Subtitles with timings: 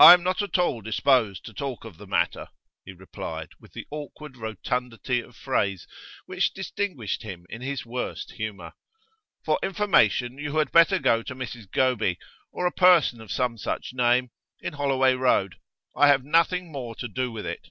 [0.00, 2.48] 'I am not at all disposed to talk of the matter,'
[2.84, 5.86] he replied, with the awkward rotundity of phrase
[6.24, 8.72] which distinguished him in his worst humour.
[9.44, 12.18] 'For information you had better go to Mrs Goby
[12.50, 15.54] or a person of some such name in Holloway Road.
[15.94, 17.68] I have nothing more to do with it.